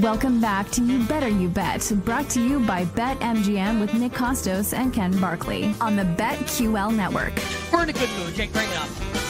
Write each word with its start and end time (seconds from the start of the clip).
Welcome 0.00 0.40
back 0.40 0.70
to 0.70 0.82
You 0.82 1.04
Better 1.04 1.28
You 1.28 1.50
Bet, 1.50 1.92
brought 2.06 2.30
to 2.30 2.40
you 2.40 2.60
by 2.60 2.86
BetMGM 2.86 3.80
with 3.80 3.92
Nick 3.92 4.12
Kostos 4.12 4.72
and 4.72 4.94
Ken 4.94 5.14
Barkley 5.20 5.74
on 5.78 5.94
the 5.94 6.04
BetQL 6.04 6.96
network. 6.96 7.34
We're 7.70 7.82
in 7.82 7.90
a 7.90 7.92
good 7.92 8.08
mood, 8.18 8.34
Jake. 8.34 8.50
Bring 8.50 8.70
it 8.70 8.76
up. 8.78 9.29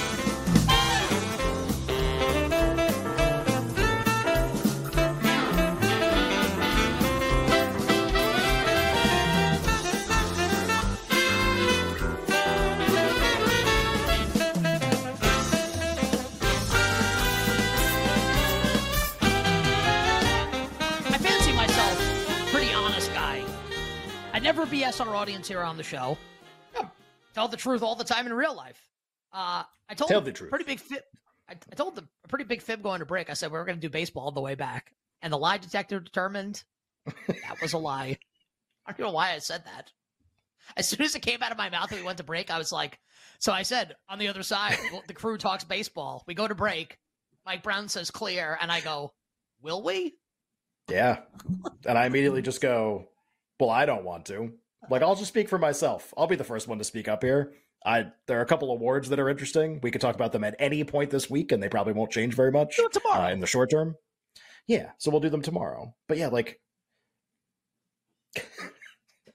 Never 24.57 24.67
BS 24.67 25.01
our 25.07 25.15
audience 25.15 25.47
here 25.47 25.61
on 25.61 25.77
the 25.77 25.83
show. 25.85 26.19
Tell 27.35 27.47
the 27.47 27.57
truth 27.57 27.85
all 27.85 27.95
the 27.95 28.03
time 28.03 28.27
in 28.27 28.33
real 28.33 28.53
life. 28.53 28.83
Uh, 29.33 29.63
I 29.89 29.95
told 29.95 30.11
Tell 30.11 30.21
the 30.21 30.33
truth. 30.33 30.51
Pretty 30.51 30.65
big 30.65 30.81
fib. 30.81 31.03
I, 31.49 31.53
I 31.53 31.75
told 31.77 31.95
them 31.95 32.09
a 32.25 32.29
pretty 32.29 32.47
big 32.47 32.61
fib 32.61 32.83
going 32.83 32.99
to 32.99 33.07
break. 33.07 33.31
I 33.31 33.35
said 33.35 33.53
we 33.53 33.59
were 33.59 33.65
going 33.65 33.79
to 33.79 33.81
do 33.81 33.89
baseball 33.89 34.25
all 34.25 34.33
the 34.33 34.41
way 34.41 34.57
back, 34.57 34.93
and 35.23 35.33
the 35.33 35.39
lie 35.39 35.59
detector 35.59 36.01
determined 36.01 36.65
that 37.07 37.63
was 37.63 37.75
a 37.75 37.79
lie. 37.79 38.19
I 38.87 38.91
don't 38.91 39.07
know 39.07 39.13
why 39.13 39.35
I 39.35 39.39
said 39.39 39.65
that. 39.67 39.93
As 40.77 40.89
soon 40.89 41.03
as 41.03 41.15
it 41.15 41.23
came 41.23 41.45
out 41.45 41.53
of 41.53 41.59
my 41.59 41.71
mouth 41.71 41.93
and 41.93 42.01
we 42.01 42.07
went 42.07 42.19
to 42.19 42.25
break, 42.25 42.51
I 42.51 42.59
was 42.59 42.73
like, 42.73 42.99
so 43.39 43.53
I 43.53 43.63
said 43.63 43.95
on 44.09 44.19
the 44.19 44.27
other 44.27 44.43
side, 44.43 44.77
the 45.07 45.15
crew 45.15 45.39
talks 45.39 45.63
baseball. 45.63 46.25
We 46.27 46.35
go 46.35 46.49
to 46.49 46.57
break. 46.57 46.99
Mike 47.47 47.63
Brown 47.63 47.89
says 47.89 48.11
clear, 48.11 48.59
and 48.61 48.73
I 48.73 48.81
go, 48.81 49.13
will 49.63 49.85
we? 49.85 50.17
Yeah. 50.91 51.21
And 51.87 51.97
I 51.97 52.07
immediately 52.07 52.43
just 52.43 52.61
go, 52.61 53.10
well, 53.61 53.71
I 53.71 53.87
don't 53.87 54.05
want 54.05 54.27
to. 54.27 54.53
Like, 54.89 55.03
I'll 55.03 55.15
just 55.15 55.29
speak 55.29 55.49
for 55.49 55.59
myself. 55.59 56.13
I'll 56.17 56.27
be 56.27 56.37
the 56.37 56.45
first 56.45 56.67
one 56.67 56.79
to 56.79 56.85
speak 56.85 57.07
up 57.09 57.23
here. 57.23 57.53
I 57.85 58.07
there 58.27 58.39
are 58.39 58.43
a 58.43 58.47
couple 58.47 58.71
awards 58.71 59.09
that 59.09 59.19
are 59.21 59.29
interesting. 59.29 59.81
We 59.83 59.91
could 59.91 60.01
talk 60.01 60.15
about 60.15 60.33
them 60.33 60.45
at 60.45 60.57
any 60.59 60.85
point 60.85 61.11
this 61.11 61.31
week, 61.31 61.53
and 61.53 61.63
they 61.63 61.69
probably 61.69 61.95
won't 61.95 62.11
change 62.11 62.35
very 62.35 62.53
much 62.53 62.79
tomorrow. 62.93 63.29
uh, 63.29 63.31
in 63.31 63.41
the 63.41 63.47
short 63.47 63.71
term. 63.71 63.97
Yeah, 64.67 64.91
so 64.99 65.11
we'll 65.11 65.21
do 65.21 65.31
them 65.31 65.43
tomorrow. 65.43 65.95
But 66.07 66.19
yeah, 66.19 66.29
like 66.29 66.61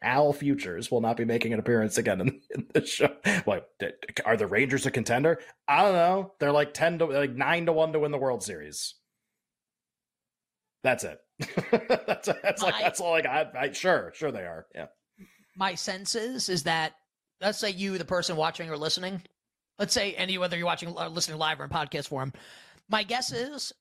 Al 0.03 0.31
Futures 0.31 0.91
will 0.91 1.01
not 1.01 1.17
be 1.17 1.25
making 1.25 1.53
an 1.53 1.59
appearance 1.59 1.97
again 1.97 2.21
in, 2.21 2.41
in 2.53 2.67
the 2.73 2.85
show. 2.85 3.09
Like, 3.47 3.65
are 4.25 4.37
the 4.37 4.47
Rangers 4.47 4.85
a 4.85 4.91
contender? 4.91 5.39
I 5.67 5.81
don't 5.81 5.93
know. 5.93 6.33
They're 6.39 6.51
like 6.51 6.73
ten 6.73 6.99
to 6.99 7.05
like 7.05 7.33
nine 7.33 7.65
to 7.65 7.73
one 7.73 7.93
to 7.93 7.99
win 7.99 8.11
the 8.11 8.17
World 8.19 8.43
Series. 8.43 8.93
That's 10.83 11.03
it. 11.03 11.19
that's 12.07 12.29
that's 12.43 12.61
like 12.63 12.75
that's 12.79 12.99
all 13.01 13.13
I 13.13 13.21
got. 13.21 13.55
I, 13.55 13.71
sure, 13.71 14.11
sure 14.15 14.31
they 14.31 14.39
are. 14.45 14.65
Yeah. 14.73 14.85
my 15.57 15.75
sense 15.75 16.15
is 16.15 16.49
is 16.49 16.63
that 16.63 16.93
let's 17.41 17.57
say 17.59 17.69
you 17.71 17.97
the 17.97 18.05
person 18.05 18.35
watching 18.37 18.69
or 18.69 18.77
listening 18.77 19.21
let's 19.77 19.93
say 19.93 20.13
any 20.13 20.37
whether 20.37 20.55
you're 20.57 20.65
watching 20.65 20.89
or 20.95 21.09
listening 21.09 21.37
live 21.37 21.59
or 21.59 21.65
in 21.65 21.69
podcast 21.69 22.07
form 22.07 22.31
my 22.89 23.03
guess 23.03 23.31
is 23.33 23.73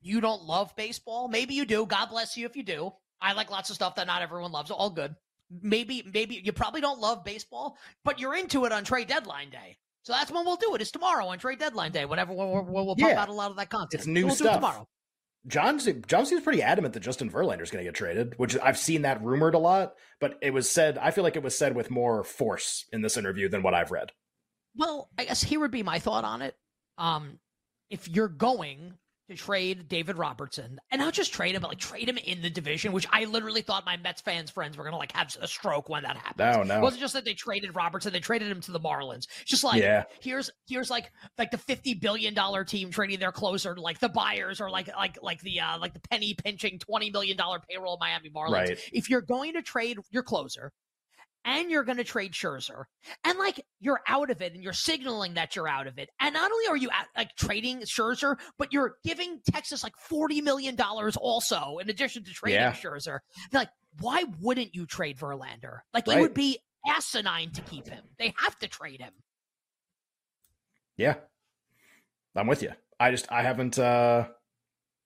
you 0.00 0.20
don't 0.20 0.42
love 0.44 0.74
baseball 0.76 1.28
maybe 1.28 1.54
you 1.54 1.64
do 1.66 1.84
god 1.86 2.06
bless 2.06 2.36
you 2.36 2.46
if 2.46 2.56
you 2.56 2.62
do 2.62 2.90
i 3.20 3.32
like 3.34 3.50
lots 3.50 3.68
of 3.68 3.76
stuff 3.76 3.94
that 3.96 4.06
not 4.06 4.22
everyone 4.22 4.52
loves 4.52 4.70
all 4.70 4.88
good 4.90 5.14
maybe 5.62 6.02
maybe 6.14 6.40
you 6.42 6.52
probably 6.52 6.80
don't 6.80 7.00
love 7.00 7.22
baseball 7.24 7.76
but 8.04 8.18
you're 8.18 8.34
into 8.34 8.64
it 8.64 8.72
on 8.72 8.82
trade 8.84 9.06
deadline 9.08 9.50
day 9.50 9.76
so 10.02 10.12
that's 10.14 10.30
when 10.32 10.44
we'll 10.46 10.56
do 10.56 10.74
it 10.74 10.80
it's 10.80 10.90
tomorrow 10.90 11.26
on 11.26 11.38
trade 11.38 11.58
deadline 11.58 11.92
day 11.92 12.06
whenever 12.06 12.32
we'll, 12.32 12.50
we'll, 12.64 12.86
we'll 12.86 12.96
pump 12.96 13.12
Yeah. 13.12 13.20
out 13.20 13.28
a 13.28 13.32
lot 13.32 13.50
of 13.50 13.56
that 13.58 13.68
content 13.68 13.92
It's 13.94 14.06
new 14.06 14.22
So 14.22 14.26
we'll 14.26 14.34
do 14.36 14.44
stuff. 14.44 14.52
it 14.52 14.56
tomorrow 14.56 14.88
John 15.46 15.78
John 16.06 16.26
seems 16.26 16.42
pretty 16.42 16.62
adamant 16.62 16.94
that 16.94 17.00
Justin 17.00 17.30
Verlander 17.30 17.62
is 17.62 17.70
going 17.70 17.84
to 17.84 17.88
get 17.88 17.94
traded, 17.94 18.34
which 18.38 18.56
I've 18.58 18.78
seen 18.78 19.02
that 19.02 19.22
rumored 19.22 19.54
a 19.54 19.58
lot, 19.58 19.94
but 20.20 20.38
it 20.40 20.52
was 20.52 20.70
said. 20.70 20.96
I 20.98 21.10
feel 21.10 21.24
like 21.24 21.36
it 21.36 21.42
was 21.42 21.56
said 21.56 21.74
with 21.76 21.90
more 21.90 22.24
force 22.24 22.86
in 22.92 23.02
this 23.02 23.16
interview 23.16 23.48
than 23.48 23.62
what 23.62 23.74
I've 23.74 23.90
read. 23.90 24.12
Well, 24.76 25.10
I 25.18 25.24
guess 25.24 25.42
here 25.42 25.60
would 25.60 25.70
be 25.70 25.82
my 25.82 25.98
thought 25.98 26.24
on 26.24 26.42
it. 26.42 26.56
Um, 26.96 27.38
if 27.90 28.08
you're 28.08 28.28
going 28.28 28.94
to 29.28 29.34
trade 29.36 29.88
David 29.88 30.18
Robertson, 30.18 30.78
and 30.90 31.00
not 31.00 31.14
just 31.14 31.32
trade 31.32 31.54
him, 31.54 31.62
but 31.62 31.68
like 31.68 31.78
trade 31.78 32.08
him 32.08 32.18
in 32.18 32.42
the 32.42 32.50
division, 32.50 32.92
which 32.92 33.06
I 33.10 33.24
literally 33.24 33.62
thought 33.62 33.86
my 33.86 33.96
Mets 33.96 34.20
fans 34.20 34.50
friends 34.50 34.76
were 34.76 34.84
gonna 34.84 34.98
like 34.98 35.12
have 35.12 35.34
a 35.40 35.48
stroke 35.48 35.88
when 35.88 36.02
that 36.02 36.16
happened. 36.16 36.68
No, 36.68 36.74
no. 36.74 36.78
It 36.78 36.82
wasn't 36.82 37.00
just 37.00 37.14
that 37.14 37.24
they 37.24 37.34
traded 37.34 37.74
Robertson; 37.74 38.12
they 38.12 38.20
traded 38.20 38.50
him 38.50 38.60
to 38.62 38.72
the 38.72 38.80
Marlins. 38.80 39.26
It's 39.40 39.50
just 39.50 39.64
like 39.64 39.80
Yeah. 39.82 40.04
here's 40.20 40.50
here's 40.66 40.90
like 40.90 41.10
like 41.38 41.50
the 41.50 41.58
fifty 41.58 41.94
billion 41.94 42.34
dollar 42.34 42.64
team 42.64 42.90
trading 42.90 43.18
their 43.18 43.32
closer 43.32 43.74
to 43.74 43.80
like 43.80 43.98
the 43.98 44.08
buyers 44.08 44.60
or 44.60 44.70
like 44.70 44.88
like 44.94 45.18
like 45.22 45.40
the 45.40 45.60
uh 45.60 45.78
like 45.78 45.94
the 45.94 46.00
penny 46.00 46.34
pinching 46.34 46.78
twenty 46.78 47.10
million 47.10 47.36
dollar 47.36 47.60
payroll 47.60 47.98
Miami 48.00 48.30
Marlins. 48.30 48.52
Right. 48.52 48.78
If 48.92 49.08
you're 49.10 49.22
going 49.22 49.54
to 49.54 49.62
trade 49.62 49.98
your 50.10 50.22
closer 50.22 50.72
and 51.44 51.70
you're 51.70 51.84
going 51.84 51.98
to 51.98 52.04
trade 52.04 52.32
Scherzer, 52.32 52.84
and 53.24 53.38
like 53.38 53.64
you're 53.80 54.00
out 54.08 54.30
of 54.30 54.40
it, 54.42 54.54
and 54.54 54.62
you're 54.62 54.72
signaling 54.72 55.34
that 55.34 55.54
you're 55.56 55.68
out 55.68 55.86
of 55.86 55.98
it, 55.98 56.08
and 56.20 56.32
not 56.34 56.50
only 56.50 56.66
are 56.68 56.76
you 56.76 56.88
out, 56.90 57.06
like 57.16 57.34
trading 57.36 57.80
Scherzer, 57.80 58.36
but 58.58 58.72
you're 58.72 58.96
giving 59.04 59.40
Texas 59.50 59.82
like 59.82 59.94
forty 59.96 60.40
million 60.40 60.74
dollars 60.76 61.16
also 61.16 61.78
in 61.80 61.90
addition 61.90 62.24
to 62.24 62.32
trading 62.32 62.60
Yeah. 62.60 62.72
Scherzer. 62.72 63.18
Like, 63.52 63.68
why 64.00 64.24
wouldn't 64.40 64.74
you 64.74 64.86
trade 64.86 65.18
Verlander? 65.18 65.80
Like, 65.92 66.08
it 66.08 66.18
would 66.20 66.34
be 66.34 66.58
asinine 66.86 67.50
to 67.52 67.60
keep 67.62 67.88
him. 67.88 68.04
They 68.18 68.34
have 68.36 68.58
to 68.58 68.68
trade 68.68 69.00
him. 69.00 69.12
Yeah, 70.96 71.14
I'm 72.36 72.46
with 72.46 72.62
you. 72.62 72.70
I 73.00 73.10
just 73.10 73.30
I 73.30 73.42
haven't. 73.42 73.78
uh 73.78 74.28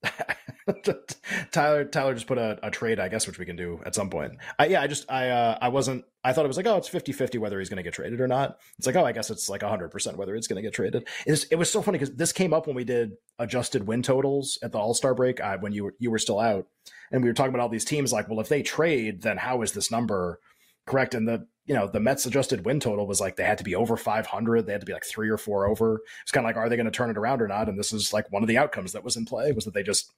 Tyler 1.50 1.84
Tyler 1.84 2.14
just 2.14 2.26
put 2.26 2.38
a, 2.38 2.58
a 2.62 2.70
trade, 2.70 3.00
I 3.00 3.08
guess, 3.08 3.26
which 3.26 3.38
we 3.38 3.46
can 3.46 3.56
do 3.56 3.80
at 3.86 3.94
some 3.94 4.10
point. 4.10 4.34
I, 4.58 4.66
yeah, 4.66 4.82
I 4.82 4.86
just 4.86 5.10
I 5.10 5.30
uh, 5.30 5.58
I 5.60 5.68
wasn't. 5.68 6.04
I 6.24 6.32
thought 6.32 6.44
it 6.44 6.48
was 6.48 6.56
like, 6.56 6.66
oh, 6.66 6.76
it's 6.76 6.90
50-50 6.90 7.38
whether 7.38 7.58
he's 7.58 7.68
to 7.70 7.82
get 7.82 7.94
traded 7.94 8.20
or 8.20 8.26
not. 8.26 8.58
It's 8.76 8.86
like, 8.86 8.96
oh, 8.96 9.04
I 9.04 9.12
guess 9.12 9.30
it's 9.30 9.48
like 9.48 9.62
hundred 9.62 9.88
percent 9.88 10.18
whether 10.18 10.34
it's 10.34 10.46
to 10.46 10.60
get 10.60 10.74
traded. 10.74 11.08
It's, 11.26 11.44
it 11.44 11.56
was 11.56 11.70
so 11.70 11.80
funny 11.80 11.98
because 11.98 12.14
this 12.14 12.32
came 12.32 12.52
up 12.52 12.66
when 12.66 12.76
we 12.76 12.84
did 12.84 13.12
adjusted 13.38 13.86
win 13.86 14.02
totals 14.02 14.58
at 14.62 14.72
the 14.72 14.78
All 14.78 14.94
Star 14.94 15.14
break 15.14 15.40
uh, 15.40 15.58
when 15.58 15.72
you 15.72 15.84
were 15.84 15.94
you 15.98 16.10
were 16.10 16.18
still 16.18 16.40
out, 16.40 16.66
and 17.10 17.22
we 17.22 17.28
were 17.28 17.34
talking 17.34 17.50
about 17.50 17.62
all 17.62 17.68
these 17.68 17.84
teams. 17.84 18.12
Like, 18.12 18.28
well, 18.28 18.40
if 18.40 18.48
they 18.48 18.62
trade, 18.62 19.22
then 19.22 19.38
how 19.38 19.62
is 19.62 19.72
this 19.72 19.90
number 19.90 20.40
correct? 20.88 21.14
And 21.14 21.28
the 21.28 21.46
you 21.66 21.74
know 21.74 21.86
the 21.86 22.00
Mets 22.00 22.26
adjusted 22.26 22.64
win 22.64 22.80
total 22.80 23.06
was 23.06 23.20
like 23.20 23.36
they 23.36 23.44
had 23.44 23.58
to 23.58 23.64
be 23.64 23.74
over 23.74 23.96
five 23.96 24.26
hundred. 24.26 24.66
They 24.66 24.72
had 24.72 24.80
to 24.80 24.86
be 24.86 24.92
like 24.92 25.04
three 25.04 25.28
or 25.28 25.38
four 25.38 25.66
over. 25.66 26.00
It's 26.22 26.32
kind 26.32 26.44
of 26.44 26.48
like, 26.48 26.56
are 26.56 26.68
they 26.68 26.76
going 26.76 26.86
to 26.86 26.92
turn 26.92 27.10
it 27.10 27.18
around 27.18 27.42
or 27.42 27.48
not? 27.48 27.68
And 27.68 27.78
this 27.78 27.92
is 27.92 28.12
like 28.12 28.30
one 28.32 28.42
of 28.42 28.48
the 28.48 28.58
outcomes 28.58 28.92
that 28.92 29.04
was 29.04 29.16
in 29.16 29.24
play 29.24 29.52
was 29.52 29.64
that 29.64 29.74
they 29.74 29.82
just 29.82 30.12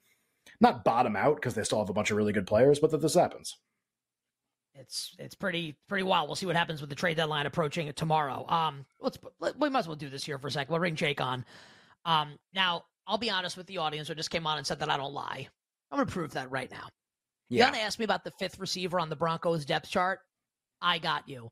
not 0.60 0.84
bottom 0.84 1.16
out 1.16 1.36
because 1.36 1.54
they 1.54 1.64
still 1.64 1.78
have 1.78 1.90
a 1.90 1.94
bunch 1.94 2.10
of 2.10 2.16
really 2.16 2.32
good 2.32 2.46
players, 2.46 2.78
but 2.78 2.90
that 2.90 3.00
this 3.00 3.14
happens. 3.14 3.56
It's 4.74 5.14
it's 5.18 5.34
pretty 5.34 5.76
pretty 5.88 6.04
wild. 6.04 6.28
We'll 6.28 6.36
see 6.36 6.46
what 6.46 6.56
happens 6.56 6.80
with 6.80 6.90
the 6.90 6.96
trade 6.96 7.16
deadline 7.16 7.46
approaching 7.46 7.92
tomorrow. 7.94 8.46
Um, 8.48 8.86
let's 9.00 9.18
let, 9.40 9.58
we 9.58 9.68
might 9.68 9.80
as 9.80 9.86
well 9.86 9.96
do 9.96 10.08
this 10.08 10.24
here 10.24 10.38
for 10.38 10.46
a 10.46 10.50
second. 10.50 10.72
We'll 10.72 10.80
ring 10.80 10.94
Jake 10.94 11.20
on. 11.20 11.44
Um, 12.04 12.38
now 12.54 12.84
I'll 13.06 13.18
be 13.18 13.30
honest 13.30 13.56
with 13.56 13.66
the 13.66 13.78
audience 13.78 14.08
who 14.08 14.14
just 14.14 14.30
came 14.30 14.46
on 14.46 14.58
and 14.58 14.66
said 14.66 14.78
that 14.78 14.90
I 14.90 14.96
don't 14.96 15.12
lie. 15.12 15.48
I'm 15.90 15.98
gonna 15.98 16.10
prove 16.10 16.32
that 16.32 16.50
right 16.50 16.70
now. 16.70 16.88
Yeah. 17.48 17.66
You 17.66 17.74
to 17.74 17.80
ask 17.80 17.98
me 17.98 18.04
about 18.04 18.22
the 18.22 18.32
fifth 18.38 18.58
receiver 18.60 19.00
on 19.00 19.10
the 19.10 19.16
Broncos 19.16 19.64
depth 19.64 19.90
chart? 19.90 20.20
I 20.82 20.98
got 20.98 21.28
you. 21.28 21.48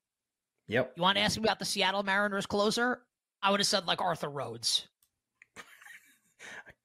Yep. 0.69 0.92
You 0.96 1.02
want 1.02 1.16
to 1.16 1.22
ask 1.22 1.38
me 1.38 1.44
about 1.44 1.58
the 1.58 1.64
Seattle 1.64 2.02
Mariners 2.02 2.46
closer? 2.46 3.00
I 3.42 3.50
would 3.50 3.60
have 3.60 3.66
said 3.66 3.86
like 3.86 4.00
Arthur 4.00 4.28
Rhodes. 4.28 4.88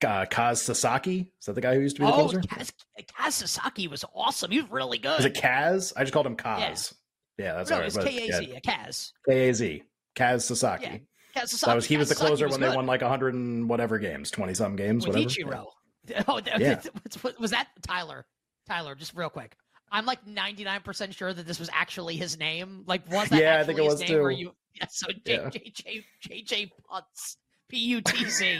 Uh, 0.03 0.25
Kaz 0.25 0.57
Sasaki 0.57 1.31
is 1.39 1.45
that 1.45 1.53
the 1.53 1.61
guy 1.61 1.75
who 1.75 1.79
used 1.81 1.95
to 1.95 2.01
be 2.01 2.05
the 2.05 2.11
Oh, 2.13 2.27
closer? 2.27 2.41
Kaz, 2.41 2.73
Kaz 3.17 3.31
Sasaki 3.31 3.87
was 3.87 4.03
awesome. 4.13 4.51
He 4.51 4.61
was 4.61 4.69
really 4.69 4.97
good. 4.97 5.17
Is 5.19 5.25
it 5.25 5.33
Kaz? 5.33 5.93
I 5.95 6.01
just 6.03 6.11
called 6.11 6.25
him 6.27 6.35
Kaz. 6.35 6.93
Yeah, 7.37 7.53
that's 7.53 7.69
no, 7.69 7.77
all 7.77 7.81
right. 7.83 7.87
it's 7.87 7.97
K 7.97 8.29
A 8.29 8.41
yeah, 8.41 8.59
Kaz. 8.59 9.13
K 9.27 9.49
A 9.49 9.53
Z. 9.53 9.83
Kaz 10.15 10.41
Sasaki. 10.41 10.85
Yeah. 10.85 10.97
Yeah, 11.35 11.45
so 11.45 11.65
That 11.65 11.75
was 11.75 11.85
he 11.85 11.97
was 11.97 12.09
the 12.09 12.15
closer 12.15 12.45
was 12.47 12.57
when 12.59 12.69
they 12.69 12.75
won 12.75 12.85
like 12.85 13.01
hundred 13.01 13.33
and 13.33 13.67
whatever 13.69 13.97
games, 13.97 14.29
twenty 14.29 14.53
some 14.53 14.75
games, 14.75 15.07
with 15.07 15.15
whatever. 15.15 15.29
Ichiro. 15.29 15.65
Oh, 16.27 16.41
Yeah. 16.59 16.81
was 17.39 17.51
that 17.51 17.69
Tyler? 17.81 18.25
Tyler, 18.67 18.93
just 18.93 19.15
real 19.15 19.29
quick. 19.29 19.55
I'm 19.93 20.05
like 20.05 20.25
99% 20.25 21.15
sure 21.15 21.31
that 21.33 21.45
this 21.45 21.59
was 21.59 21.69
actually 21.71 22.17
his 22.17 22.37
name. 22.37 22.83
Like, 22.87 23.09
was 23.09 23.29
that 23.29 23.39
Yeah, 23.39 23.59
I 23.61 23.63
think 23.63 23.79
it 23.79 23.83
was 23.83 23.99
name? 24.01 24.15
Or 24.17 24.31
too. 24.31 24.37
you? 24.37 24.51
Yeah, 24.75 24.87
so 24.89 25.05
Yeah. 25.23 25.49
JJ 25.51 26.03
JJ 26.27 26.71
Putz, 26.91 27.35
P 27.69 27.77
U 27.77 28.01
T 28.01 28.25
Z. 28.27 28.57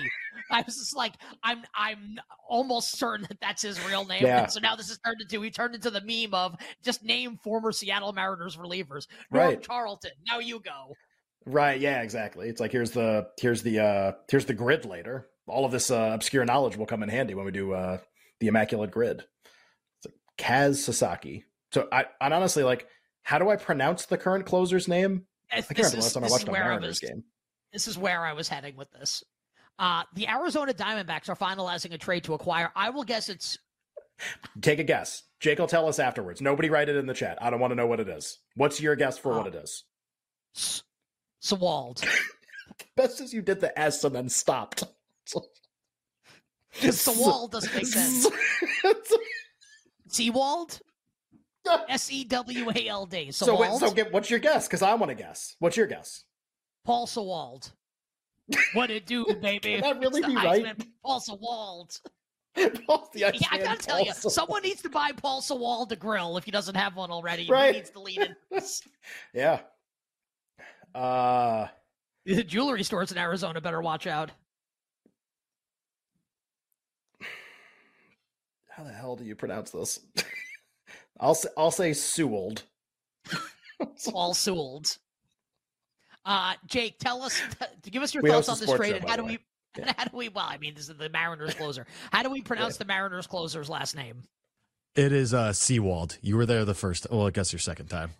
I 0.51 0.61
was 0.61 0.75
just 0.77 0.95
like, 0.95 1.13
I'm 1.43 1.63
I'm 1.75 2.17
almost 2.47 2.99
certain 2.99 3.25
that 3.29 3.39
that's 3.41 3.63
his 3.63 3.83
real 3.87 4.05
name. 4.05 4.23
Yeah. 4.23 4.43
And 4.43 4.51
so 4.51 4.59
now 4.59 4.75
this 4.75 4.91
is 4.91 4.99
turned 5.03 5.21
into 5.21 5.41
he 5.41 5.49
turned 5.49 5.73
into 5.73 5.89
the 5.89 6.01
meme 6.01 6.35
of 6.35 6.55
just 6.83 7.03
name 7.03 7.39
former 7.43 7.71
Seattle 7.71 8.13
Mariners 8.13 8.55
relievers. 8.57 9.07
Norm 9.31 9.47
Right. 9.47 9.61
Charlton. 9.63 10.11
Now 10.29 10.37
you 10.37 10.59
go. 10.59 10.93
Right, 11.47 11.81
yeah, 11.81 12.01
exactly. 12.03 12.47
It's 12.47 12.61
like 12.61 12.71
here's 12.71 12.91
the 12.91 13.27
here's 13.41 13.63
the 13.63 13.79
uh 13.79 14.11
here's 14.29 14.45
the 14.45 14.53
grid 14.53 14.85
later. 14.85 15.27
All 15.47 15.65
of 15.65 15.71
this 15.71 15.89
uh, 15.89 16.11
obscure 16.13 16.45
knowledge 16.45 16.77
will 16.77 16.85
come 16.85 17.01
in 17.01 17.09
handy 17.09 17.33
when 17.33 17.45
we 17.45 17.51
do 17.51 17.73
uh 17.73 17.97
the 18.39 18.47
immaculate 18.47 18.91
grid. 18.91 19.23
Kaz 20.43 20.75
Sasaki. 20.75 21.45
So 21.71 21.87
I 21.91 22.05
and 22.21 22.33
honestly 22.33 22.63
like 22.63 22.87
how 23.23 23.39
do 23.39 23.49
I 23.49 23.55
pronounce 23.55 24.05
the 24.05 24.17
current 24.17 24.45
closer's 24.45 24.87
name? 24.87 25.25
I 25.51 25.57
This 25.57 25.67
can't 25.67 25.77
remember 25.79 25.91
the 25.91 25.97
is- 25.99 26.03
last 26.05 26.13
time 26.13 26.23
I 26.23 26.27
watched 26.29 26.47
a 26.47 26.51
I 26.51 26.53
Mariners 26.53 26.87
was- 26.89 26.99
game. 26.99 27.23
this 27.71 27.87
is 27.87 27.97
where 27.97 28.21
I 28.25 28.33
was 28.33 28.49
heading 28.49 28.75
with 28.75 28.91
this. 28.91 29.23
Uh, 29.79 30.03
the 30.13 30.27
Arizona 30.27 30.73
Diamondbacks 30.73 31.29
are 31.29 31.35
finalizing 31.35 31.93
a 31.93 31.97
trade 31.97 32.23
to 32.25 32.33
acquire. 32.33 32.71
I 32.75 32.89
will 32.91 33.03
guess 33.03 33.29
it's 33.29 33.57
Take 34.61 34.77
a 34.79 34.83
guess. 34.83 35.23
Jake 35.39 35.57
will 35.57 35.67
tell 35.67 35.87
us 35.87 35.97
afterwards. 35.97 36.39
Nobody 36.39 36.69
write 36.69 36.87
it 36.87 36.95
in 36.95 37.07
the 37.07 37.15
chat. 37.15 37.39
I 37.41 37.49
don't 37.49 37.59
want 37.59 37.71
to 37.71 37.75
know 37.75 37.87
what 37.87 37.99
it 37.99 38.07
is. 38.07 38.37
What's 38.55 38.79
your 38.79 38.95
guess 38.95 39.17
for 39.17 39.33
what 39.33 39.45
Oh. 39.45 39.49
it 39.49 39.55
is? 39.55 39.83
S- 40.55 40.83
Sewald. 41.39 42.03
Best 42.95 43.21
as 43.21 43.33
you 43.33 43.41
did 43.41 43.59
the 43.59 43.77
S 43.77 44.03
and 44.03 44.15
then 44.15 44.29
stopped. 44.29 44.83
Sewald 46.73 47.51
doesn't 47.51 47.73
make 47.73 47.85
sense. 47.87 48.27
Seawald? 50.13 50.79
S 51.89 52.11
E 52.11 52.23
W 52.25 52.69
A 52.75 52.87
L 52.87 53.05
D. 53.05 53.31
so 53.31 53.53
wait, 53.57 53.67
Sewald? 53.67 53.79
so 53.79 53.91
get 53.91 54.11
what's 54.11 54.29
your 54.29 54.39
guess? 54.39 54.67
Because 54.67 54.81
I 54.81 54.93
want 54.95 55.09
to 55.09 55.15
guess. 55.15 55.55
What's 55.59 55.77
your 55.77 55.87
guess? 55.87 56.25
Paul 56.85 57.07
Sewald. 57.07 57.71
What 58.73 58.91
it 58.91 59.05
do, 59.05 59.25
baby? 59.41 59.73
Can 59.75 59.81
that 59.81 59.99
really 59.99 60.21
be 60.21 60.35
right? 60.35 60.75
Paul 61.03 61.19
Sewald. 61.21 61.99
Paul 62.85 63.09
Yeah, 63.15 63.31
I 63.49 63.57
gotta 63.57 63.79
tell 63.79 63.99
you, 63.99 64.07
also- 64.09 64.29
someone 64.29 64.61
needs 64.61 64.81
to 64.83 64.89
buy 64.89 65.11
Paul 65.15 65.41
Sewald 65.41 65.91
a 65.91 65.95
grill 65.95 66.37
if 66.37 66.43
he 66.43 66.51
doesn't 66.51 66.75
have 66.75 66.95
one 66.95 67.09
already. 67.09 67.47
Right. 67.49 67.73
He 67.73 67.79
needs 67.79 67.89
to 67.91 67.99
lead 67.99 68.19
in. 68.51 68.61
Yeah. 69.33 69.61
Uh 70.93 71.67
The 72.25 72.43
jewelry 72.43 72.83
stores 72.83 73.11
in 73.11 73.17
Arizona 73.17 73.59
better 73.61 73.81
watch 73.81 74.05
out. 74.05 74.31
How 78.75 78.83
the 78.83 78.91
hell 78.91 79.15
do 79.15 79.23
you 79.23 79.35
pronounce 79.35 79.71
this? 79.71 79.99
I'll 81.19 81.35
say 81.35 81.49
I'll 81.57 81.71
say 81.71 81.93
Sewell. 81.93 82.55
Paul 84.09 84.33
Sewald. 84.33 84.97
Uh, 86.25 86.53
Jake, 86.67 86.97
tell 86.99 87.21
us, 87.21 87.39
to 87.81 87.91
give 87.91 88.01
us 88.01 88.13
your 88.13 88.23
We 88.23 88.29
thoughts 88.29 88.47
on 88.47 88.57
this 88.57 88.71
trade 88.71 88.91
show, 88.91 88.95
and 88.97 89.09
how 89.09 89.17
do 89.17 89.25
way. 89.25 89.39
we, 89.75 89.83
and 89.83 89.93
how 89.97 90.05
do 90.05 90.15
we? 90.15 90.29
Well, 90.29 90.45
I 90.47 90.57
mean, 90.57 90.73
this 90.73 90.89
is 90.89 90.97
the 90.97 91.09
Mariners 91.09 91.53
closer. 91.53 91.85
How 92.11 92.23
do 92.23 92.29
we 92.29 92.41
pronounce 92.41 92.77
the 92.77 92.85
Mariners 92.85 93.27
closer's 93.27 93.69
last 93.69 93.95
name? 93.95 94.23
It 94.95 95.11
is 95.11 95.33
uh 95.33 95.49
Seawald. 95.49 96.17
You 96.21 96.37
were 96.37 96.45
there 96.45 96.65
the 96.65 96.73
first 96.73 97.07
well, 97.11 97.27
I 97.27 97.31
guess 97.31 97.51
your 97.51 97.59
second 97.59 97.87
time. 97.87 98.11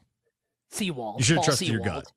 Seawald. 0.71 1.19
You 1.19 1.23
should've 1.23 1.37
Paul 1.37 1.45
trusted 1.45 1.67
your 1.67 1.83
Sewald. 1.83 2.03
gut. 2.03 2.11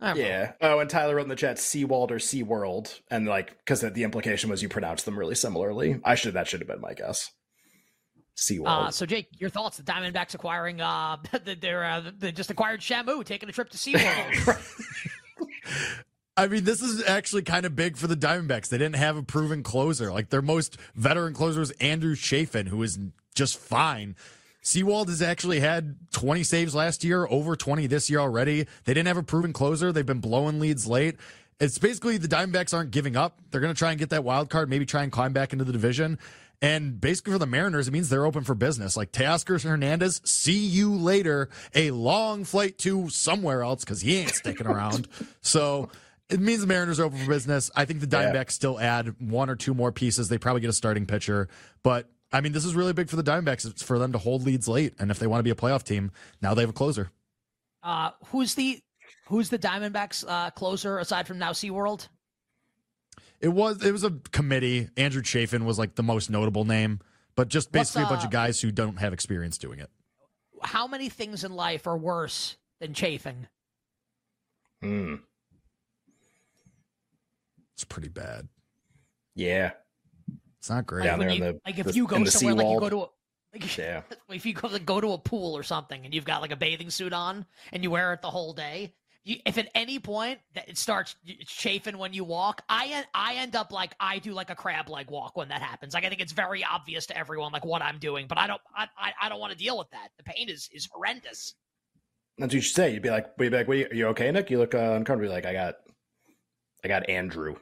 All 0.00 0.08
right. 0.08 0.16
Yeah. 0.18 0.52
Oh, 0.60 0.80
and 0.80 0.90
Tyler 0.90 1.16
wrote 1.16 1.22
in 1.22 1.28
the 1.28 1.36
chat 1.36 1.56
Seawald 1.56 2.10
or 2.10 2.16
Seaworld, 2.16 3.00
and 3.10 3.26
like 3.26 3.56
because 3.58 3.80
the 3.80 4.02
implication 4.02 4.50
was 4.50 4.62
you 4.62 4.68
pronounce 4.68 5.04
them 5.04 5.18
really 5.18 5.34
similarly. 5.36 6.00
I 6.04 6.14
should 6.14 6.34
that 6.34 6.48
should 6.48 6.60
have 6.60 6.68
been 6.68 6.80
my 6.80 6.94
guess. 6.94 7.30
Seawald. 8.36 8.66
Uh, 8.66 8.90
so 8.90 9.06
Jake, 9.06 9.28
your 9.38 9.50
thoughts? 9.50 9.76
The 9.76 9.82
Diamondbacks 9.82 10.34
acquiring, 10.34 10.80
uh, 10.80 11.18
they're 11.60 11.84
uh, 11.84 12.10
they 12.18 12.32
just 12.32 12.50
acquired 12.50 12.80
Shamu, 12.80 13.24
taking 13.24 13.48
a 13.48 13.52
trip 13.52 13.70
to 13.70 13.78
SeaWorld. 13.78 15.04
I 16.36 16.48
mean, 16.48 16.64
this 16.64 16.82
is 16.82 17.04
actually 17.06 17.42
kind 17.42 17.64
of 17.64 17.76
big 17.76 17.96
for 17.96 18.08
the 18.08 18.16
Diamondbacks. 18.16 18.68
They 18.68 18.78
didn't 18.78 18.96
have 18.96 19.16
a 19.16 19.22
proven 19.22 19.62
closer. 19.62 20.12
Like 20.12 20.30
their 20.30 20.42
most 20.42 20.78
veteran 20.94 21.32
closer 21.32 21.60
is 21.60 21.70
Andrew 21.72 22.16
Chafin, 22.16 22.66
who 22.66 22.82
is 22.82 22.98
just 23.34 23.56
fine. 23.56 24.16
Seawald 24.62 25.08
has 25.08 25.20
actually 25.20 25.60
had 25.60 25.96
20 26.12 26.42
saves 26.42 26.74
last 26.74 27.04
year, 27.04 27.26
over 27.28 27.54
20 27.54 27.86
this 27.86 28.08
year 28.08 28.18
already. 28.18 28.66
They 28.84 28.94
didn't 28.94 29.08
have 29.08 29.18
a 29.18 29.22
proven 29.22 29.52
closer. 29.52 29.92
They've 29.92 30.06
been 30.06 30.20
blowing 30.20 30.58
leads 30.58 30.86
late. 30.86 31.16
It's 31.60 31.78
basically 31.78 32.16
the 32.16 32.28
Diamondbacks 32.28 32.74
aren't 32.74 32.90
giving 32.90 33.14
up. 33.14 33.38
They're 33.50 33.60
going 33.60 33.74
to 33.74 33.78
try 33.78 33.90
and 33.90 33.98
get 33.98 34.10
that 34.10 34.24
wild 34.24 34.50
card, 34.50 34.68
maybe 34.68 34.86
try 34.86 35.02
and 35.02 35.12
climb 35.12 35.32
back 35.32 35.52
into 35.52 35.64
the 35.64 35.72
division. 35.72 36.18
And 36.64 37.00
basically 37.00 37.32
for 37.32 37.38
the 37.38 37.46
Mariners, 37.46 37.88
it 37.88 37.90
means 37.92 38.08
they're 38.08 38.24
open 38.26 38.42
for 38.44 38.54
business. 38.54 38.96
Like 38.96 39.12
Teoscar 39.12 39.62
Hernandez, 39.62 40.20
see 40.24 40.58
you 40.58 40.94
later. 40.94 41.48
A 41.74 41.90
long 41.90 42.44
flight 42.44 42.78
to 42.78 43.08
somewhere 43.10 43.62
else 43.62 43.84
because 43.84 44.00
he 44.00 44.16
ain't 44.16 44.30
sticking 44.34 44.66
around. 44.66 45.08
So 45.42 45.90
it 46.30 46.40
means 46.40 46.60
the 46.62 46.66
Mariners 46.66 46.98
are 46.98 47.04
open 47.04 47.18
for 47.18 47.28
business. 47.28 47.70
I 47.76 47.84
think 47.84 48.00
the 48.00 48.06
Yeah. 48.06 48.32
Diamondbacks 48.32 48.52
still 48.52 48.80
add 48.80 49.14
one 49.20 49.50
or 49.50 49.56
two 49.56 49.74
more 49.74 49.92
pieces. 49.92 50.28
They 50.28 50.38
probably 50.38 50.62
get 50.62 50.70
a 50.70 50.72
starting 50.74 51.04
pitcher. 51.06 51.48
But 51.82 52.08
I 52.32 52.40
mean, 52.40 52.52
this 52.52 52.64
is 52.64 52.74
really 52.74 52.94
big 52.94 53.10
for 53.10 53.16
the 53.16 53.22
Diamondbacks. 53.22 53.66
It's 53.66 53.82
for 53.82 53.98
them 53.98 54.12
to 54.12 54.18
hold 54.18 54.44
leads 54.46 54.66
late. 54.66 54.94
And 54.98 55.10
if 55.10 55.18
they 55.18 55.26
want 55.26 55.40
to 55.40 55.42
be 55.44 55.50
a 55.50 55.54
playoff 55.54 55.82
team, 55.84 56.10
now 56.40 56.54
they 56.54 56.62
have 56.62 56.70
a 56.70 56.72
closer. 56.72 57.10
uh, 57.82 58.10
who's 58.28 58.54
the 58.54 58.80
who's 59.28 59.50
the 59.50 59.58
Diamondbacks 59.58 60.24
uh, 60.26 60.50
closer 60.50 60.98
aside 60.98 61.26
from 61.26 61.38
now 61.38 61.52
SeaWorld? 61.52 62.08
It 63.44 63.52
was 63.52 63.84
it 63.84 63.92
was 63.92 64.04
a 64.04 64.10
committee. 64.32 64.88
Andrew 64.96 65.22
Chafin 65.22 65.66
was 65.66 65.78
like 65.78 65.96
the 65.96 66.02
most 66.02 66.30
notable 66.30 66.64
name, 66.64 67.00
but 67.36 67.48
just 67.48 67.66
What's, 67.68 67.90
basically 67.90 68.04
a 68.04 68.06
bunch 68.08 68.24
of 68.24 68.30
guys 68.30 68.58
who 68.58 68.72
don't 68.72 68.98
have 68.98 69.12
experience 69.12 69.58
doing 69.58 69.80
it. 69.80 69.90
How 70.62 70.86
many 70.86 71.10
things 71.10 71.44
in 71.44 71.54
life 71.54 71.86
are 71.86 71.98
worse 71.98 72.56
than 72.80 72.94
chafing? 72.94 73.46
Hmm. 74.80 75.16
It's 77.74 77.84
pretty 77.84 78.08
bad. 78.08 78.48
Yeah. 79.34 79.72
It's 80.58 80.70
not 80.70 80.86
great. 80.86 81.04
Down 81.04 81.18
when 81.18 81.28
there 81.28 81.36
in 81.36 81.42
you- 81.42 81.52
the- 81.52 81.60
like 81.66 81.78
if 81.78 81.86
the- 81.86 81.92
you 81.92 82.06
go 82.06 82.24
somewhere, 82.24 82.54
like 82.54 82.72
you 82.72 82.80
go 82.80 82.88
to 82.88 82.96
a 83.02 83.08
like, 83.52 83.76
Yeah. 83.78 84.02
if 84.30 84.46
you 84.46 84.54
go, 84.54 84.68
like, 84.68 84.86
go 84.86 85.00
to 85.02 85.12
a 85.12 85.18
pool 85.18 85.54
or 85.54 85.62
something 85.62 86.04
and 86.06 86.14
you've 86.14 86.24
got 86.24 86.40
like 86.40 86.50
a 86.50 86.56
bathing 86.56 86.88
suit 86.88 87.12
on 87.12 87.44
and 87.72 87.82
you 87.82 87.90
wear 87.90 88.14
it 88.14 88.22
the 88.22 88.30
whole 88.30 88.54
day, 88.54 88.94
you, 89.24 89.38
if 89.46 89.56
at 89.58 89.68
any 89.74 89.98
point 89.98 90.38
that 90.54 90.68
it 90.68 90.76
starts 90.76 91.16
chafing 91.46 91.96
when 91.96 92.12
you 92.12 92.24
walk, 92.24 92.62
I 92.68 93.04
I 93.14 93.34
end 93.36 93.56
up 93.56 93.72
like 93.72 93.94
I 93.98 94.18
do 94.18 94.32
like 94.32 94.50
a 94.50 94.54
crab 94.54 94.88
leg 94.88 95.10
walk 95.10 95.36
when 95.36 95.48
that 95.48 95.62
happens. 95.62 95.94
Like 95.94 96.04
I 96.04 96.08
think 96.08 96.20
it's 96.20 96.32
very 96.32 96.62
obvious 96.62 97.06
to 97.06 97.16
everyone 97.16 97.52
like 97.52 97.64
what 97.64 97.82
I'm 97.82 97.98
doing, 97.98 98.26
but 98.26 98.38
I 98.38 98.46
don't 98.46 98.60
I 98.76 98.86
I, 98.98 99.12
I 99.22 99.28
don't 99.28 99.40
want 99.40 99.52
to 99.52 99.58
deal 99.58 99.78
with 99.78 99.90
that. 99.90 100.08
The 100.18 100.24
pain 100.24 100.48
is 100.48 100.68
is 100.72 100.88
horrendous. 100.92 101.54
That's 102.38 102.48
what 102.48 102.54
you 102.54 102.60
should 102.60 102.74
say. 102.74 102.92
You'd 102.92 103.02
be 103.02 103.10
like, 103.10 103.36
be 103.36 103.48
like, 103.48 103.68
"Wait, 103.68 103.92
are 103.92 103.94
you 103.94 104.06
okay, 104.08 104.30
Nick? 104.30 104.50
You 104.50 104.58
look 104.58 104.74
uh, 104.74 104.78
uncomfortable. 104.78 105.24
You're 105.24 105.34
like, 105.34 105.46
I 105.46 105.52
got, 105.52 105.76
I 106.82 106.88
got 106.88 107.08
Andrew 107.08 107.54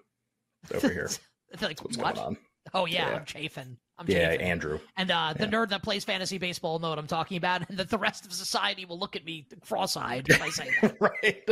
over 0.72 0.88
here. 0.88 1.10
I 1.52 1.56
feel 1.58 1.68
like 1.68 1.84
What's 1.84 1.98
what? 1.98 2.14
going 2.14 2.26
on? 2.26 2.36
Oh 2.74 2.86
yeah, 2.86 3.10
Yeah. 3.10 3.16
I'm 3.16 3.24
chafing. 3.24 3.76
I'm 3.98 4.06
Yeah, 4.08 4.30
chafing. 4.30 4.46
Andrew. 4.46 4.80
And 4.96 5.10
uh, 5.10 5.34
the 5.36 5.44
Yeah. 5.44 5.50
nerd 5.50 5.68
that 5.68 5.82
plays 5.82 6.04
fantasy 6.04 6.38
baseball 6.38 6.78
know 6.78 6.88
what 6.88 6.98
I'm 6.98 7.06
talking 7.06 7.36
about, 7.36 7.68
and 7.68 7.78
that 7.78 7.90
the 7.90 7.98
rest 7.98 8.24
of 8.24 8.32
society 8.32 8.84
will 8.84 8.98
look 8.98 9.14
at 9.16 9.24
me 9.24 9.46
cross-eyed 9.60 10.28
if 10.28 10.40
I 10.42 10.48
say 10.48 10.70
that. 10.82 10.96
right? 11.00 11.48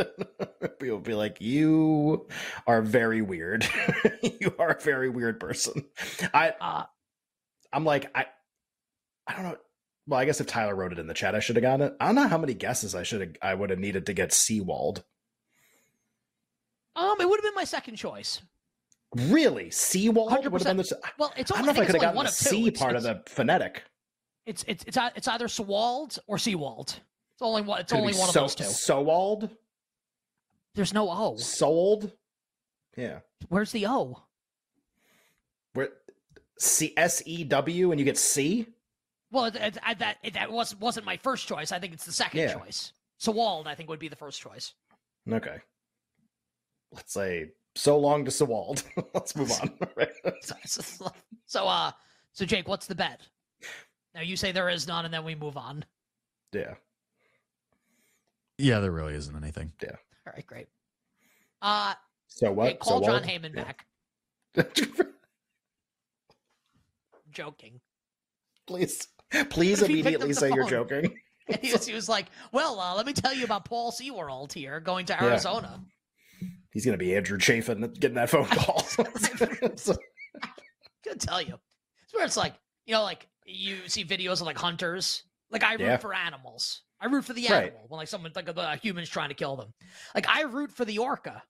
People 0.79 0.99
be 0.99 1.13
like, 1.13 1.39
you 1.39 2.27
are 2.67 2.81
very 2.81 3.21
weird. 3.21 3.67
you 4.23 4.53
are 4.59 4.69
a 4.71 4.81
very 4.81 5.09
weird 5.09 5.39
person. 5.39 5.85
I, 6.33 6.53
Uh, 6.59 6.83
I'm 7.71 7.85
like, 7.85 8.09
I, 8.15 8.25
I 9.27 9.33
don't 9.35 9.43
know. 9.43 9.57
Well, 10.07 10.19
I 10.19 10.25
guess 10.25 10.41
if 10.41 10.47
Tyler 10.47 10.75
wrote 10.75 10.91
it 10.91 10.99
in 10.99 11.05
the 11.07 11.13
chat, 11.13 11.35
I 11.35 11.39
should 11.39 11.55
have 11.55 11.61
gotten 11.63 11.85
it. 11.87 11.93
I 12.01 12.07
don't 12.07 12.15
know 12.15 12.27
how 12.27 12.39
many 12.39 12.55
guesses 12.55 12.95
I 12.95 13.03
should 13.03 13.21
have. 13.21 13.35
I 13.41 13.53
would 13.53 13.69
have 13.69 13.79
needed 13.79 14.07
to 14.07 14.13
get 14.13 14.31
Seawald. 14.31 15.03
um, 16.95 17.21
it 17.21 17.29
would 17.29 17.37
have 17.39 17.43
been 17.43 17.55
my 17.55 17.63
second 17.63 17.95
choice. 17.95 18.41
Really, 19.15 19.65
Seawald 19.65 20.31
would 20.51 20.61
have 20.63 20.75
been 20.77 20.85
100%. 20.85 20.93
Well, 21.17 21.33
it's 21.35 21.51
I 21.51 21.57
don't 21.57 21.65
know 21.65 21.71
if 21.73 21.77
I 21.79 21.85
could 21.85 21.95
have 21.95 22.01
gotten 22.01 22.15
one 22.15 22.25
the. 22.27 22.31
C 22.31 22.67
It's, 22.67 22.79
part 22.79 22.95
it's, 22.95 23.05
of 23.05 23.23
the 23.25 23.29
phonetic. 23.29 23.83
it's 24.45 24.63
it's 24.67 24.85
it's 24.87 24.97
it's 25.15 25.27
either 25.27 25.47
Sewald 25.49 26.17
or 26.27 26.37
Seawald. 26.37 26.99
It's 27.33 27.41
only 27.41 27.61
one. 27.61 27.81
It's 27.81 27.91
Could 27.91 27.99
only 27.99 28.13
be 28.13 28.19
one 28.19 28.29
so, 28.29 28.41
of 28.41 28.43
those 28.45 28.55
two. 28.55 28.63
Sowald, 28.63 29.49
There's 30.75 30.93
no 30.93 31.09
O. 31.09 31.35
sold. 31.35 32.11
Yeah, 32.95 33.19
Where's 33.49 33.71
the 33.71 33.87
O? 33.87 34.21
where 35.73 35.89
C 36.59 36.93
S 36.95 37.21
E 37.25 37.43
W, 37.43 37.91
and 37.91 37.99
you 37.99 38.05
get 38.05 38.17
C. 38.17 38.67
Well, 39.31 39.45
it, 39.45 39.55
it, 39.55 39.77
I, 39.83 39.93
that 39.95 40.17
it, 40.23 40.33
that 40.35 40.51
was 40.51 40.75
wasn't 40.75 41.05
my 41.05 41.17
first 41.17 41.47
choice. 41.47 41.71
I 41.73 41.79
think 41.79 41.93
it's 41.93 42.05
the 42.05 42.11
second 42.13 42.39
Yeah. 42.41 42.53
choice. 42.53 42.93
Sewald, 43.17 43.67
I 43.67 43.75
think, 43.75 43.89
would 43.89 43.99
be 43.99 44.07
the 44.07 44.15
first 44.15 44.39
choice. 44.41 44.73
Okay. 45.29 45.57
Let's 46.93 47.13
say 47.13 47.51
so 47.75 47.97
long 47.97 48.25
to 48.25 48.31
Sewald. 48.31 48.83
Let's 49.13 49.35
move 49.35 49.51
on. 49.61 49.71
So, 50.41 50.55
so, 50.65 51.11
so, 51.45 51.67
uh, 51.67 51.91
so 52.33 52.45
Jake, 52.45 52.67
what's 52.67 52.87
the 52.87 52.95
bet? 52.95 53.21
Now 54.15 54.21
you 54.21 54.35
say 54.35 54.51
there 54.51 54.69
is 54.69 54.87
none, 54.87 55.05
and 55.05 55.13
then 55.13 55.23
we 55.23 55.35
move 55.35 55.57
on. 55.57 55.85
yeah. 56.53 56.73
Yeah, 58.57 58.79
there 58.79 58.91
really 58.91 59.15
isn't 59.15 59.35
anything. 59.35 59.71
Yeah. 59.81 59.95
All 60.27 60.33
right, 60.35 60.45
great. 60.45 60.67
Uh, 61.63 61.93
So 62.27 62.51
what? 62.51 62.67
Hey, 62.67 62.73
call 62.75 62.99
so 62.99 63.05
Jon 63.05 63.13
what? 63.21 63.23
Heyman 63.23 63.55
back. 63.55 63.85
Joking. 67.31 67.79
please, 68.67 69.07
please 69.49 69.81
What 69.81 69.89
if 69.89 69.95
he 69.95 70.03
picked 70.03 70.21
immediately 70.21 70.29
up 70.29 70.29
the 70.29 70.33
say 70.35 70.51
you're 70.53 70.67
joking. 70.69 71.17
And 71.47 71.57
he 71.61 71.71
was, 71.71 71.87
he 71.87 71.93
was 71.93 72.07
like, 72.07 72.27
"Well, 72.51 72.79
uh, 72.79 72.93
let 72.95 73.05
me 73.05 73.13
tell 73.13 73.33
you 73.33 73.45
about 73.45 73.65
Paul 73.65 73.91
SeaWorld 73.91 74.53
here, 74.53 74.79
going 74.79 75.05
to 75.07 75.13
Yeah. 75.19 75.37
Arizona." 76.71 76.73
He's 76.73 76.85
gonna 76.85 76.97
be 76.97 77.15
Andrew 77.15 77.37
Chafin 77.39 77.93
getting 77.99 78.15
that 78.15 78.29
phone 78.29 78.45
call. 78.45 78.79
So- 79.77 79.95
Gonna 81.03 81.17
tell 81.17 81.41
you, 81.41 81.55
it's 82.03 82.13
where 82.13 82.25
it's 82.25 82.37
like, 82.37 82.53
you 82.85 82.93
know, 82.93 83.01
like 83.03 83.27
you 83.45 83.87
see 83.87 84.05
videos 84.05 84.33
of 84.39 84.41
like 84.47 84.57
hunters. 84.57 85.23
Like 85.49 85.63
I 85.63 85.73
root 85.73 85.81
Yeah. 85.81 85.97
for 85.97 86.13
animals. 86.13 86.83
I 86.99 87.07
root 87.07 87.25
for 87.25 87.33
the 87.33 87.47
Right. 87.49 87.63
animal 87.63 87.85
when 87.87 87.97
like 87.97 88.07
someone 88.07 88.31
like 88.35 88.47
a, 88.47 88.53
a 88.55 88.75
human's 88.75 89.09
trying 89.09 89.29
to 89.29 89.35
kill 89.35 89.55
them. 89.55 89.73
Like 90.13 90.27
I 90.29 90.43
root 90.43 90.71
for 90.71 90.85
the 90.85 90.99
orca. 90.99 91.41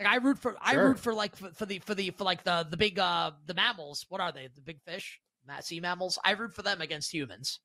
Like 0.00 0.08
I 0.08 0.16
root 0.16 0.38
for 0.38 0.56
I 0.60 0.74
root 0.74 0.98
for 0.98 1.14
like 1.14 1.36
for, 1.36 1.52
for 1.52 1.64
the 1.66 1.78
for 1.78 1.94
the 1.94 2.10
for 2.10 2.24
like 2.24 2.42
the 2.42 2.66
the 2.68 2.76
big 2.76 2.98
uh 2.98 3.30
the 3.46 3.54
mammals. 3.54 4.04
What 4.08 4.20
are 4.20 4.32
they? 4.32 4.48
The 4.52 4.60
big 4.62 4.80
fish, 4.84 5.20
sea 5.60 5.78
mammals. 5.80 6.18
I 6.24 6.32
root 6.32 6.52
for 6.52 6.62
them 6.62 6.80
against 6.80 7.12
humans. 7.14 7.60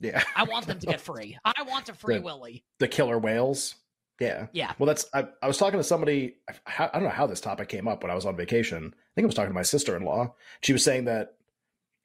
yeah, 0.00 0.22
I 0.36 0.42
want 0.44 0.66
them 0.66 0.78
to 0.80 0.86
get 0.86 1.00
free. 1.10 1.38
I 1.44 1.62
want 1.62 1.86
to 1.86 1.94
free 1.94 2.16
The- 2.16 2.22
Willy. 2.22 2.64
the 2.78 2.88
killer 2.88 3.18
whales. 3.18 3.74
Yeah. 4.20 4.46
Yeah. 4.52 4.74
Well, 4.78 4.86
that's 4.86 5.06
I, 5.14 5.26
I 5.42 5.48
was 5.48 5.56
talking 5.56 5.80
to 5.80 5.84
somebody. 5.84 6.36
I, 6.66 6.84
I 6.84 6.90
don't 6.92 7.04
know 7.04 7.08
how 7.08 7.26
this 7.26 7.40
topic 7.40 7.68
came 7.68 7.88
up 7.88 8.02
when 8.02 8.12
I 8.12 8.14
was 8.14 8.26
on 8.26 8.36
vacation. 8.36 8.84
I 8.94 9.10
think 9.14 9.24
I 9.24 9.26
was 9.26 9.34
talking 9.34 9.50
to 9.50 9.54
my 9.54 9.62
sister 9.62 9.96
in 9.96 10.04
law. 10.04 10.34
She 10.60 10.74
was 10.74 10.84
saying 10.84 11.06
that 11.06 11.36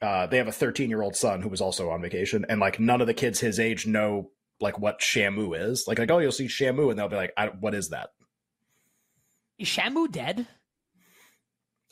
uh, 0.01 0.25
they 0.27 0.37
have 0.37 0.47
a 0.47 0.53
13 0.53 0.89
year 0.89 1.01
old 1.01 1.15
son 1.15 1.41
who 1.41 1.49
was 1.49 1.61
also 1.61 1.89
on 1.89 2.01
vacation, 2.01 2.45
and 2.47 2.59
like 2.59 2.79
none 2.79 3.01
of 3.01 3.07
the 3.07 3.13
kids 3.13 3.39
his 3.41 3.59
age 3.59 3.85
know 3.85 4.31
like 4.61 4.79
what 4.79 5.01
Shamu 5.01 5.59
is. 5.59 5.85
Like 5.87 5.99
like 5.99 6.09
oh 6.09 6.19
you'll 6.19 6.31
see 6.31 6.47
Shamu, 6.47 6.89
and 6.89 6.97
they'll 6.97 7.09
be 7.09 7.17
like 7.17 7.33
I, 7.37 7.47
what 7.47 7.75
is 7.75 7.89
that? 7.89 8.11
Is 9.59 9.67
Shamu 9.67 10.09
dead? 10.09 10.47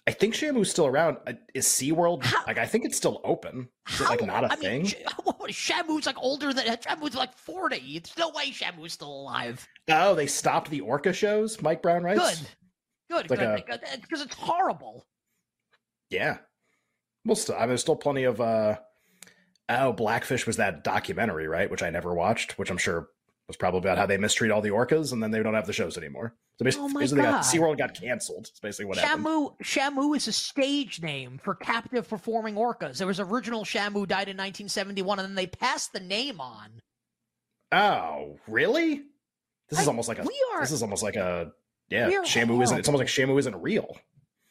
I 0.06 0.12
think 0.12 0.34
Shamu's 0.34 0.70
still 0.70 0.86
around. 0.88 1.18
Uh, 1.26 1.34
Is 1.54 1.66
SeaWorld 1.66 2.24
How- 2.26 2.44
like 2.46 2.58
I 2.58 2.66
think 2.66 2.84
it's 2.84 2.98
still 2.98 3.22
open. 3.24 3.70
Is 3.90 4.02
it 4.02 4.10
like 4.10 4.26
not 4.26 4.44
a 4.44 4.52
I 4.52 4.56
thing? 4.56 4.82
Mean, 4.84 4.86
Sh- 5.50 5.72
Shamu's 5.72 6.06
like 6.06 6.18
older 6.18 6.52
than 6.54 6.66
Shamu's 6.66 7.16
like 7.16 7.34
forty. 7.38 8.00
There's 8.00 8.18
no 8.18 8.30
way 8.30 8.52
Shamu's 8.52 8.94
still 8.94 9.12
alive. 9.14 9.66
oh, 9.90 10.14
they 10.14 10.28
stopped 10.28 10.70
the 10.70 10.82
orca 10.82 11.14
shows. 11.14 11.62
Mike 11.62 11.82
Brown 11.82 12.04
writes. 12.04 12.42
Good, 13.10 13.28
good, 13.30 13.40
like 13.40 13.66
good. 13.68 13.82
Because 14.02 14.22
it's 14.22 14.36
horrible. 14.36 15.06
Yeah. 16.10 16.38
Well, 17.26 17.36
still, 17.36 17.56
I 17.56 17.60
mean, 17.60 17.70
there's 17.70 17.82
still 17.82 17.96
plenty 17.96 18.24
of. 18.26 18.42
uh 18.42 18.78
Oh, 19.70 19.94
Blackfish 19.94 20.46
was 20.46 20.58
that 20.58 20.84
documentary, 20.84 21.48
right? 21.48 21.72
Which 21.72 21.82
I 21.84 21.90
never 21.90 22.14
watched, 22.14 22.60
which 22.60 22.70
I'm 22.70 22.78
sure 22.78 23.08
was 23.48 23.58
probably 23.58 23.80
about 23.80 23.98
how 23.98 24.06
they 24.06 24.18
mistreat 24.18 24.52
all 24.52 24.62
the 24.62 24.70
orcas, 24.70 25.12
and 25.12 25.22
then 25.22 25.32
they 25.32 25.42
don't 25.44 25.54
have 25.54 25.68
the 25.68 25.74
shows 25.74 25.98
anymore. 25.98 26.34
So 26.60 26.64
oh 26.64 26.66
basically, 26.66 26.86
Oh 26.86 27.00
basically 27.00 27.24
got, 27.24 27.44
SeaWorld 27.44 27.78
got 27.78 28.00
canceled. 28.00 28.48
It's 28.50 28.60
basically 28.60 28.86
what 28.86 28.98
happened. 28.98 29.26
Shamu, 29.26 29.58
Shamu 29.62 30.16
is 30.16 30.28
a 30.28 30.32
stage 30.32 31.02
name 31.02 31.40
for 31.44 31.56
captive 31.56 32.08
performing 32.08 32.56
orcas. 32.56 32.98
There 33.00 33.08
was 33.08 33.20
original 33.20 33.64
Shamu 33.64 34.08
died 34.08 34.30
in 34.30 34.38
1971, 34.38 35.20
and 35.20 35.28
then 35.30 35.36
they 35.36 35.48
passed 35.48 35.94
the 35.94 36.00
name 36.00 36.40
on. 36.40 36.82
Oh, 37.72 38.38
really? 38.48 39.04
This 39.70 39.80
is 39.80 39.88
I- 39.88 39.92
almost 39.92 40.08
like 40.08 40.20
a. 40.20 40.24
we 40.24 40.46
are- 40.54 40.62
This 40.62 40.72
is 40.72 40.82
almost 40.84 41.04
like 41.04 41.16
a. 41.16 41.52
Yeah, 41.90 42.10
Shamu 42.10 42.64
isn't. 42.64 42.78
It's 42.80 42.88
almost 42.88 43.00
like 43.02 43.08
Shamu 43.08 43.38
isn't 43.38 43.56
real. 43.62 43.98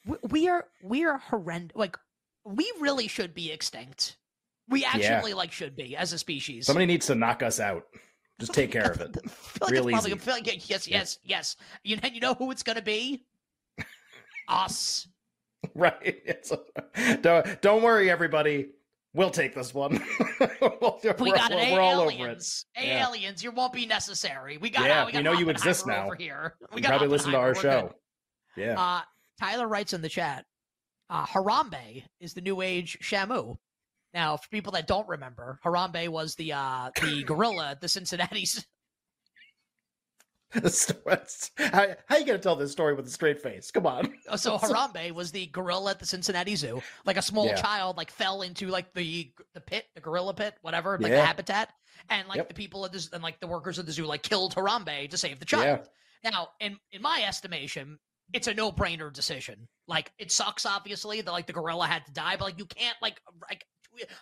We, 0.06 0.16
we 0.28 0.49
are 0.49 0.66
we 0.82 1.04
are 1.04 1.18
horrendous. 1.18 1.76
Like 1.76 1.96
we 2.44 2.70
really 2.78 3.08
should 3.08 3.34
be 3.34 3.50
extinct. 3.50 4.16
We 4.68 4.84
actually 4.84 5.34
like 5.34 5.50
should 5.50 5.75
be 5.75 5.96
as 5.96 6.12
a 6.12 6.18
species. 6.18 6.66
Somebody 6.66 6.87
needs 6.87 7.06
to 7.06 7.14
knock 7.14 7.42
us 7.42 7.58
out. 7.58 7.84
Just 8.42 8.54
take 8.54 8.72
care 8.72 8.90
of 8.90 9.00
it. 9.00 9.16
Like 9.61 9.70
Real 9.70 9.84
probably, 9.88 10.11
easy. 10.11 10.18
Feel 10.18 10.34
like 10.34 10.68
yes, 10.68 10.88
yes, 10.88 11.18
yes. 11.22 11.54
You 11.84 11.94
know, 11.94 12.08
you 12.12 12.20
know 12.20 12.34
who 12.34 12.50
it's 12.50 12.64
gonna 12.64 12.82
be? 12.82 13.22
Us. 14.49 15.06
right. 15.76 16.44
Don't 17.22 17.62
don't 17.62 17.82
worry, 17.84 18.11
everybody. 18.11 18.70
We'll 19.14 19.30
take 19.30 19.54
this 19.54 19.72
one. 19.72 20.02
we'll, 20.61 20.99
We 21.04 21.30
we're, 21.30 21.37
got 21.37 21.52
it. 21.52 21.72
we're 21.72 21.80
all 21.80 22.00
over 22.00 22.11
it. 22.11 22.14
aliens. 22.14 22.66
Yeah. 22.76 23.06
Aliens. 23.06 23.44
You 23.44 23.52
won't 23.52 23.72
be 23.72 23.87
necessary. 23.87 24.56
We 24.58 24.70
got. 24.70 24.87
Yeah, 24.87 25.06
we 25.06 25.12
got 25.12 25.18
we 25.18 25.22
know 25.22 25.32
you 25.34 25.49
exist 25.49 25.87
now. 25.87 26.06
Over 26.06 26.16
here. 26.16 26.56
We 26.75 26.80
You 26.82 26.88
probably 26.88 27.06
listen 27.06 27.30
to 27.30 27.38
our 27.38 27.49
We're 27.50 27.54
show. 27.54 27.94
Yeah. 28.56 28.80
Uh, 28.80 29.02
Tyler 29.38 29.68
writes 29.68 29.92
in 29.92 30.02
the 30.02 30.08
chat. 30.08 30.44
Uh, 31.08 31.25
Harambe 31.26 32.02
is 32.18 32.34
the 32.34 32.40
new 32.40 32.62
age 32.62 32.99
Shamu. 33.00 33.58
Now, 34.14 34.37
for 34.37 34.49
people 34.50 34.73
that 34.73 34.87
don't 34.87 35.09
remember, 35.09 35.59
Harambe 35.64 36.09
was 36.09 36.35
the 36.35 36.52
uh, 36.52 36.90
the 37.00 37.23
gorilla 37.26 37.71
at 37.71 37.81
the 37.81 37.88
Cincinnati's 37.88 38.64
how, 41.57 41.87
how 42.09 42.16
you 42.19 42.26
gonna 42.26 42.38
tell 42.38 42.57
this 42.57 42.73
story 42.73 42.95
with 42.95 43.07
a 43.07 43.11
straight 43.11 43.40
face? 43.40 43.71
Come 43.71 43.87
on. 43.87 44.12
Uh, 44.28 44.37
So 44.37 44.59
Harambe 44.59 45.11
was 45.12 45.33
the 45.33 45.47
gorilla 45.47 45.92
at 45.92 45.99
the 45.99 46.07
Cincinnati 46.07 46.57
Zoo. 46.57 46.83
Like 47.07 47.16
a 47.16 47.23
small 47.23 47.47
Yeah. 47.47 47.54
child, 47.54 47.97
like 47.97 48.11
fell 48.11 48.42
into 48.42 48.69
like 48.69 48.92
the 48.92 49.33
the 49.54 49.61
pit, 49.62 49.87
the 49.95 50.00
gorilla 50.00 50.35
pit, 50.35 50.54
whatever, 50.61 50.99
like 50.99 51.11
Yeah. 51.11 51.21
the 51.21 51.26
habitat, 51.26 51.71
and 52.11 52.28
like 52.28 52.37
Yep. 52.37 52.49
the 52.49 52.54
people 52.54 52.85
at 52.85 52.92
this 52.92 53.09
and 53.12 53.23
like 53.23 53.40
the 53.40 53.47
workers 53.47 53.78
of 53.78 53.87
the 53.87 53.92
zoo 53.92 54.04
like 54.04 54.23
killed 54.23 54.54
Harambe 54.54 55.09
to 55.09 55.16
save 55.16 55.38
the 55.38 55.47
child. 55.47 55.88
Now, 56.23 56.49
in 56.61 56.76
in 56.90 57.00
my 57.00 57.25
estimation, 57.26 57.99
it's 58.35 58.47
a 58.47 58.54
no 58.54 58.71
brainer 58.71 59.11
decision. 59.12 59.69
Like 59.88 60.12
it 60.19 60.31
sucks, 60.31 60.66
obviously, 60.66 61.23
that 61.23 61.33
like 61.33 61.47
the 61.47 61.52
gorilla 61.54 61.87
had 61.87 62.04
to 62.07 62.12
die, 62.12 62.37
but 62.37 62.45
like 62.45 62.59
you 62.59 62.66
can't 62.66 62.97
like 63.00 63.21
like 63.49 63.64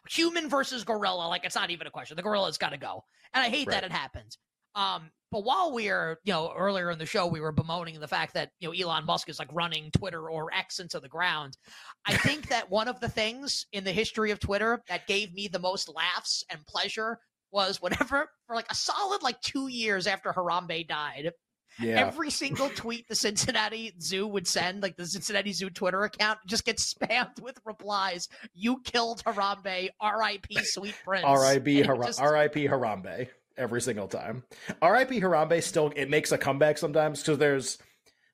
human 0.09 0.49
versus 0.49 0.85
gorilla, 0.85 1.29
like 1.29 1.45
it's 1.45 1.55
not 1.55 1.71
even 1.71 1.87
a 1.87 1.91
question. 1.91 2.17
The 2.17 2.23
gorilla's 2.23 2.59
got 2.59 2.71
to 2.71 2.79
go, 2.79 3.05
and 3.35 3.45
I 3.45 3.49
hate 3.49 3.69
that 3.69 3.85
it 3.85 3.93
happens. 3.93 4.39
Um, 4.75 5.11
but 5.31 5.45
while 5.45 5.73
we 5.73 5.91
are, 5.91 6.19
you 6.25 6.33
know, 6.33 6.53
earlier 6.57 6.91
in 6.91 6.99
the 6.99 7.07
show, 7.07 7.27
we 7.27 7.41
were 7.41 7.53
bemoaning 7.53 7.99
the 8.00 8.09
fact 8.09 8.35
that 8.35 8.50
you 8.59 8.69
know 8.69 8.75
Elon 8.75 9.07
Musk 9.07 9.29
is 9.29 9.39
like 9.39 9.53
running 9.53 9.91
Twitter 9.93 10.29
or 10.29 10.53
X 10.53 10.81
into 10.81 10.99
the 10.99 11.09
ground. 11.09 11.57
I 12.05 12.17
think 12.17 12.49
that 12.49 12.71
one 12.71 12.89
of 12.89 12.99
the 13.00 13.09
things 13.09 13.67
in 13.73 13.85
the 13.85 13.93
history 13.93 14.33
of 14.33 14.41
Twitter 14.41 14.83
that 14.89 15.07
gave 15.07 15.33
me 15.33 15.49
the 15.49 15.59
most 15.59 15.89
laughs 15.89 16.45
and 16.50 16.67
pleasure 16.67 17.19
was 17.53 17.81
whenever, 17.83 18.29
for 18.47 18.57
like 18.57 18.71
a 18.71 18.75
solid 18.75 19.23
like 19.23 19.41
two 19.41 19.69
years 19.69 20.07
after 20.07 20.33
Harambe 20.33 20.87
died, 20.87 21.33
Yeah. 21.81 22.07
every 22.07 22.31
single 22.31 22.69
tweet 22.71 23.09
the 23.09 23.15
Cincinnati 23.15 23.95
Zoo 24.01 24.27
would 24.27 24.47
send, 24.47 24.83
like 24.83 24.97
the 24.97 25.07
Cincinnati 25.07 25.53
Zoo 25.53 25.71
Twitter 25.71 26.03
account, 26.03 26.39
just 26.47 26.65
gets 26.65 26.93
spammed 27.01 27.41
with 27.41 27.59
replies. 27.65 28.29
You 28.55 28.81
killed 28.85 29.23
Harambe. 29.25 29.89
R.I.P. 30.01 30.63
Sweet 30.65 30.95
Prince. 31.05 31.25
R.I.P. 31.25 31.83
Hara- 31.83 32.05
just- 32.07 32.21
R.I.P. 32.21 32.69
Harambe 32.69 33.29
every 33.57 33.81
single 33.81 34.09
time. 34.09 34.43
R.I.P. 34.81 35.21
Harambe 35.21 35.63
still 35.63 35.93
it 35.97 36.09
makes 36.11 36.33
a 36.33 36.39
comeback 36.39 36.79
sometimes 36.79 37.21
because 37.21 37.39
there's 37.39 37.79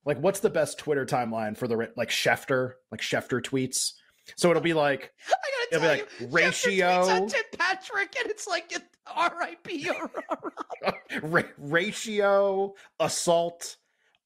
like 0.05 0.19
what's 0.19 0.41
the 0.41 0.50
best 0.50 0.79
Twitter 0.79 1.05
timeline 1.05 1.57
for 1.57 1.67
the 1.67 1.91
like 1.97 2.11
Schefter 2.11 2.75
like 2.93 3.00
Schefter 3.00 3.43
tweets. 3.43 3.93
So 4.37 4.50
it'll 4.50 4.62
be 4.62 4.75
like 4.75 5.12
I 5.31 5.56
it'll 5.73 5.82
be 5.82 5.87
like 5.88 6.08
you, 6.20 6.28
ratio 6.28 7.26
Tim 7.28 7.42
Patrick, 7.58 8.16
and 8.20 8.30
it's 8.30 8.46
like 8.46 8.73
R.I.P. 9.14 9.90
ra- 11.23 11.42
ratio 11.58 12.75
assault 13.00 13.76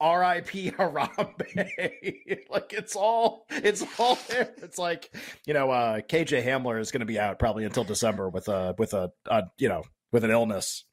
R.I.P. 0.00 0.70
Harambe. 0.78 2.48
like 2.48 2.72
it's 2.72 2.96
all 2.96 3.46
it's 3.50 3.84
all 3.98 4.18
there. 4.28 4.54
It's 4.62 4.78
like 4.78 5.14
you 5.46 5.54
know 5.54 5.70
uh 5.70 6.00
KJ 6.00 6.44
Hamler 6.44 6.80
is 6.80 6.90
going 6.90 7.00
to 7.00 7.06
be 7.06 7.18
out 7.18 7.38
probably 7.38 7.64
until 7.64 7.84
December 7.84 8.28
with 8.28 8.48
a 8.48 8.74
with 8.78 8.94
a, 8.94 9.12
a 9.26 9.44
you 9.58 9.68
know 9.68 9.82
with 10.12 10.24
an 10.24 10.30
illness. 10.30 10.84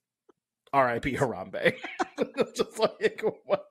R.I.P. 0.74 1.16
Harambe. 1.16 1.76
Just 2.56 2.78
like 2.78 3.24
what? 3.46 3.66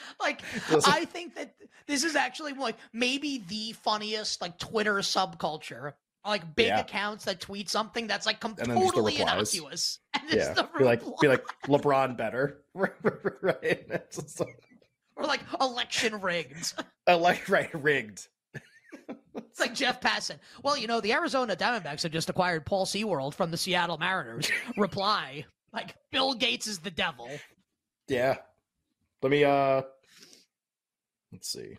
Like, 0.20 0.42
I 0.86 1.04
think 1.04 1.34
that 1.36 1.54
this 1.86 2.02
is 2.04 2.16
actually 2.16 2.52
like 2.54 2.76
maybe 2.92 3.42
the 3.48 3.72
funniest 3.72 4.40
like 4.40 4.58
Twitter 4.58 4.96
subculture. 4.96 5.92
Like 6.24 6.54
big 6.54 6.68
Yeah. 6.68 6.78
accounts 6.80 7.24
that 7.24 7.40
tweet 7.40 7.68
something 7.68 8.06
that's 8.06 8.26
like 8.26 8.38
com- 8.38 8.54
And 8.58 8.70
then 8.70 8.80
just 8.80 8.94
the 8.94 9.02
replies. 9.02 9.54
innocuous. 9.54 9.98
And 10.14 10.30
Yeah, 10.32 10.52
the 10.52 10.68
be 10.78 10.84
like 10.84 11.02
be 11.20 11.26
like 11.28 11.44
LeBron 11.66 12.16
better, 12.16 12.62
right? 12.74 14.10
Just 14.12 14.40
or 15.16 15.24
like 15.24 15.40
election 15.60 16.20
rigged. 16.20 16.74
like 17.08 17.48
right 17.48 17.70
rigged. 17.74 18.28
It's 19.34 19.58
like 19.60 19.74
Jeff 19.74 20.00
Passan. 20.00 20.38
Well, 20.62 20.76
you 20.78 20.86
know, 20.86 21.00
the 21.00 21.12
Arizona 21.12 21.56
Diamondbacks 21.56 22.02
have 22.04 22.12
just 22.12 22.30
acquired 22.30 22.64
Paul 22.66 22.86
Seaworld 22.86 23.34
from 23.34 23.50
the 23.50 23.56
Seattle 23.56 23.98
Mariners. 23.98 24.48
Reply 24.76 25.44
like 25.72 25.96
Bill 26.12 26.34
Gates 26.34 26.66
is 26.66 26.78
the 26.78 26.90
devil. 26.90 27.28
Yeah. 28.08 28.36
Let 29.22 29.30
me 29.30 29.44
uh 29.44 29.82
let's 31.32 31.48
see. 31.52 31.76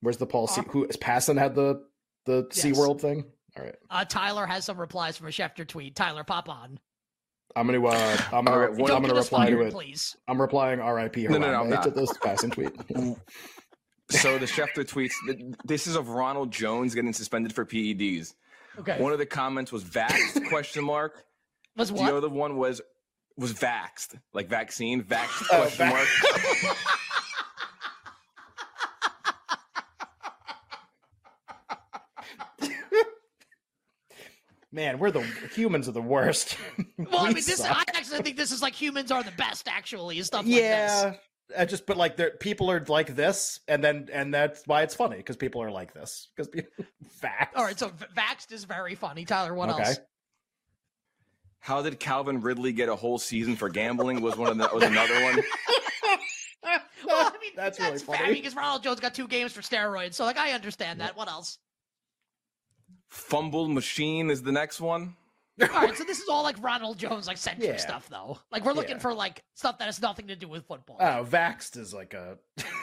Where's 0.00 0.16
the 0.16 0.26
Paul 0.26 0.46
C 0.46 0.62
who 0.68 0.84
is 0.84 0.96
Passan 0.96 1.38
had 1.38 1.54
the 1.54 1.84
the 2.26 2.46
Yes. 2.54 2.64
SeaWorld 2.64 3.00
thing? 3.00 3.24
All 3.56 3.64
right. 3.64 3.74
Uh, 3.90 4.04
Tyler 4.04 4.46
has 4.46 4.64
some 4.64 4.78
replies 4.80 5.16
from 5.16 5.26
a 5.26 5.30
Schefter 5.30 5.66
tweet. 5.66 5.94
Tyler, 5.94 6.24
pop 6.24 6.48
on. 6.48 6.78
I'm 7.54 7.66
gonna 7.66 7.84
uh 7.86 8.16
I'm 8.32 8.44
gonna 8.44 8.50
All 8.50 8.58
right, 8.58 8.70
one- 8.70 8.78
Don't 8.88 8.96
I'm 8.96 9.02
gonna 9.02 9.08
get 9.14 9.18
us 9.20 9.26
reply 9.26 9.50
to 9.50 9.60
it. 9.62 9.72
please. 9.72 10.16
I'm 10.28 10.40
replying 10.40 10.78
RIP 10.80 11.16
No, 11.28 11.38
no, 11.38 11.50
no, 11.52 11.60
I'm 11.60 11.66
Harambe 11.66 11.70
not. 11.70 11.82
to 11.84 11.90
this 11.90 12.12
Passan 12.14 12.52
tweet. 12.52 13.16
So 14.10 14.36
the 14.36 14.44
Schefter 14.44 14.84
tweets. 14.84 15.12
This 15.64 15.86
is 15.86 15.96
of 15.96 16.10
Ronald 16.10 16.50
Jones 16.50 16.94
getting 16.94 17.14
suspended 17.14 17.54
for 17.54 17.64
PEDs. 17.64 18.34
Okay. 18.78 19.00
One 19.00 19.12
of 19.12 19.18
the 19.18 19.24
comments 19.24 19.72
was 19.72 19.84
vaxxed 19.84 20.48
question 20.50 20.84
mark. 20.84 21.24
Was 21.78 21.90
what? 21.90 22.10
The 22.10 22.16
other 22.18 22.28
one 22.28 22.56
was 22.58 22.82
was 23.36 23.52
vaxxed, 23.52 24.18
like 24.32 24.48
vaccine, 24.48 25.02
vaxxed 25.02 25.46
Oh, 25.52 25.60
question 25.62 25.86
vax- 25.88 25.90
mark. 26.66 26.76
Man, 34.74 34.98
we're 34.98 35.10
the 35.10 35.20
humans 35.54 35.86
are 35.88 35.92
the 35.92 36.00
worst. 36.02 36.56
Well, 36.98 37.20
I 37.22 37.26
mean, 37.26 37.34
this 37.34 37.56
suck. 37.56 37.76
I 37.76 37.84
actually 37.98 38.20
think 38.22 38.36
this 38.36 38.52
is 38.52 38.62
like 38.62 38.74
humans 38.74 39.10
are 39.10 39.22
the 39.22 39.32
best, 39.32 39.66
actually, 39.68 40.18
and 40.18 40.26
stuff 40.26 40.44
like 40.46 40.54
this. 40.54 40.60
yeah. 40.62 41.12
I 41.58 41.64
just 41.66 41.84
but 41.84 41.96
like 41.96 42.16
there 42.16 42.30
people 42.30 42.70
are 42.70 42.82
like 42.86 43.14
this, 43.14 43.60
and 43.68 43.82
then 43.84 44.08
and 44.12 44.32
that's 44.32 44.62
why 44.66 44.82
it's 44.82 44.94
funny 44.94 45.16
because 45.16 45.36
people 45.36 45.62
are 45.62 45.70
like 45.70 45.92
this 45.92 46.30
because 46.34 46.50
facts. 47.10 47.52
All 47.56 47.64
right, 47.64 47.78
so 47.78 47.88
v- 47.88 48.06
Vaxxed 48.16 48.52
is 48.52 48.64
very 48.64 48.94
funny. 48.94 49.24
Tyler, 49.26 49.52
what 49.52 49.68
Okay. 49.70 49.82
else? 49.82 49.98
How 51.62 51.80
did 51.80 51.98
Calvin 52.00 52.40
Ridley 52.40 52.72
get 52.72 52.88
a 52.88 52.96
whole 52.96 53.18
season 53.18 53.54
for 53.56 53.68
gambling? 53.68 54.20
Was 54.20 54.36
one 54.36 54.50
of 54.50 54.58
the, 54.58 54.68
was 54.74 54.82
another 54.84 55.22
one. 55.22 55.38
Well, 57.04 57.26
I 57.26 57.32
mean, 57.40 57.50
That's 57.56 57.78
that's, 57.78 58.06
really 58.06 58.16
fair 58.18 58.26
funny. 58.26 58.34
because 58.40 58.54
Ronald 58.54 58.84
Jones 58.84 59.00
got 59.00 59.12
two 59.12 59.26
games 59.26 59.52
for 59.52 59.60
steroids, 59.60 60.14
so 60.14 60.24
like 60.24 60.38
I 60.38 60.52
understand 60.52 61.00
that. 61.00 61.16
What 61.16 61.28
else? 61.28 61.58
Fumble 63.10 63.68
machine 63.68 64.30
is 64.30 64.42
the 64.42 64.52
next 64.52 64.80
one. 64.80 65.16
All 65.60 65.66
right, 65.68 65.96
so 65.96 66.04
this 66.04 66.20
is 66.20 66.28
all 66.28 66.44
like 66.44 66.56
Ronald 66.62 66.98
Jones 66.98 67.26
like 67.26 67.36
centric 67.36 67.68
Yeah. 67.68 67.76
stuff, 67.76 68.08
though. 68.08 68.38
Like 68.52 68.64
we're 68.64 68.72
looking 68.72 68.92
Yeah. 68.96 69.00
for 69.02 69.12
like 69.12 69.42
stuff 69.54 69.78
that 69.78 69.84
has 69.86 70.00
nothing 70.00 70.28
to 70.28 70.36
do 70.36 70.48
with 70.48 70.64
football. 70.66 70.96
Oh, 71.00 71.26
vaxxed 71.28 71.76
is 71.76 71.92
like 71.92 72.14
a 72.14 72.38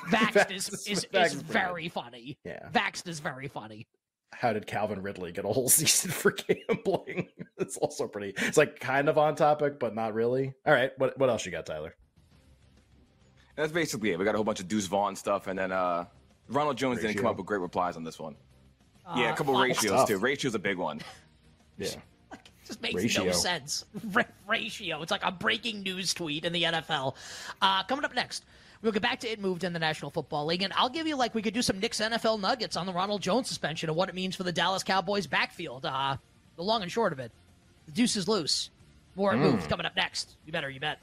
Vaxxed 0.09 0.51
is 0.51 0.69
Vaxxed 0.69 0.91
is, 0.91 1.05
Vaxxed 1.11 1.25
is 1.25 1.33
pretty 1.35 1.53
very 1.53 1.89
funny. 1.89 2.37
Yeah. 2.43 2.67
Vaxxed 2.71 3.07
is 3.07 3.21
very 3.21 3.47
funny. 3.47 3.87
How 4.31 4.53
did 4.53 4.65
Calvin 4.67 5.01
Ridley 5.01 5.31
get 5.31 5.43
a 5.45 5.49
whole 5.49 5.69
season 5.69 6.11
for 6.11 6.31
gambling? 6.31 7.27
It's 7.59 7.75
also 7.75 8.07
pretty. 8.07 8.33
It's 8.47 8.55
like 8.55 8.79
kind 8.79 9.09
of 9.09 9.17
on 9.17 9.35
topic, 9.35 9.79
but 9.79 9.93
not 9.93 10.13
really. 10.13 10.53
All 10.65 10.71
right, 10.73 10.91
what 10.97 11.17
what 11.19 11.29
else 11.29 11.45
you 11.45 11.51
got, 11.51 11.65
Tyler? 11.65 11.93
That's 13.57 13.73
basically 13.73 14.11
it. 14.11 14.19
We 14.19 14.23
got 14.23 14.33
a 14.33 14.37
whole 14.37 14.45
bunch 14.45 14.61
of 14.61 14.69
Deuce 14.69 14.85
Vaughn 14.87 15.13
stuff, 15.15 15.47
and 15.47 15.59
then 15.59 15.71
uh, 15.73 16.05
Ronald 16.47 16.77
Jones 16.77 17.01
didn't 17.01 17.17
come 17.17 17.25
up 17.25 17.35
with 17.37 17.45
great 17.45 17.59
replies 17.59 17.97
on 17.97 18.05
this 18.05 18.17
one. 18.17 18.35
yeah, 19.17 19.29
Uh, 19.29 19.33
a 19.33 19.35
couple 19.35 19.53
fuck, 19.55 19.63
ratios 19.63 19.91
tough. 19.91 20.07
too. 20.07 20.17
Ratio's 20.17 20.55
a 20.55 20.59
big 20.59 20.77
one. 20.77 21.01
Yeah. 21.77 21.87
It 21.87 22.39
just 22.65 22.81
makes 22.81 22.95
no 22.95 23.01
Ratio. 23.25 23.31
sense. 23.33 23.85
Ra- 24.13 24.23
ratio. 24.47 25.01
It's 25.01 25.11
like 25.11 25.23
a 25.25 25.31
breaking 25.31 25.81
news 25.83 26.13
tweet 26.13 26.45
in 26.45 26.53
the 26.53 26.63
NFL. 26.63 27.15
Uh, 27.61 27.83
coming 27.83 28.05
up 28.05 28.15
next, 28.15 28.45
we'll 28.81 28.91
get 28.91 29.01
back 29.01 29.19
to 29.21 29.27
it 29.29 29.39
moved 29.39 29.63
in 29.63 29.73
the 29.73 29.79
National 29.79 30.11
Football 30.11 30.45
League, 30.45 30.61
and 30.61 30.73
I'll 30.75 30.89
give 30.89 31.07
you 31.07 31.15
like 31.15 31.33
we 31.35 31.41
could 31.41 31.53
do 31.53 31.61
some 31.61 31.79
Nick's 31.79 31.99
NFL 31.99 32.39
nuggets 32.39 32.75
on 32.77 32.85
the 32.85 32.93
Ronald 32.93 33.21
Jones 33.21 33.47
suspension 33.47 33.89
and 33.89 33.95
what 33.97 34.09
it 34.09 34.15
means 34.15 34.35
for 34.35 34.43
the 34.43 34.51
Dallas 34.51 34.83
Cowboys 34.83 35.27
backfield. 35.27 35.85
Uh, 35.85 36.17
the 36.55 36.63
long 36.63 36.81
and 36.81 36.91
short 36.91 37.13
of 37.13 37.19
it, 37.19 37.31
the 37.85 37.91
deuce 37.91 38.15
is 38.15 38.27
loose. 38.27 38.69
More 39.15 39.33
Hmm. 39.33 39.39
moved 39.41 39.69
coming 39.69 39.85
up 39.85 39.95
next. 39.95 40.35
You 40.45 40.51
better, 40.51 40.69
you 40.69 40.79
bet. 40.79 40.99